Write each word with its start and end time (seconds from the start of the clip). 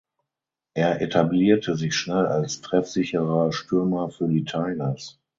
Er 0.73 0.99
etablierte 1.01 1.75
sich 1.75 1.95
schnell 1.95 2.25
als 2.25 2.61
treffsicherer 2.61 3.51
Stürmer 3.51 4.09
für 4.09 4.27
die 4.27 4.43
Tigers. 4.45 5.19